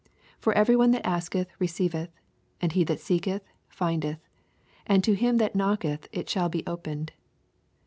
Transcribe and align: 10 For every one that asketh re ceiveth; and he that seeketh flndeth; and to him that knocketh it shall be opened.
10 0.03 0.09
For 0.39 0.53
every 0.53 0.75
one 0.75 0.89
that 0.93 1.05
asketh 1.07 1.47
re 1.59 1.67
ceiveth; 1.67 2.09
and 2.59 2.71
he 2.71 2.83
that 2.85 2.99
seeketh 2.99 3.43
flndeth; 3.71 4.17
and 4.87 5.03
to 5.03 5.13
him 5.13 5.37
that 5.37 5.53
knocketh 5.53 6.07
it 6.11 6.27
shall 6.27 6.49
be 6.49 6.63
opened. 6.65 7.11